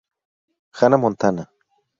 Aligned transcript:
Hannah 0.79 0.97
Montana. 0.97 1.45